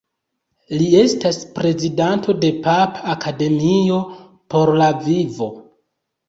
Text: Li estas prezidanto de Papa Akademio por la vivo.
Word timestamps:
Li 0.77 0.85
estas 1.01 1.35
prezidanto 1.57 2.35
de 2.45 2.49
Papa 2.69 3.03
Akademio 3.17 4.01
por 4.55 4.73
la 4.81 4.89
vivo. 5.05 5.51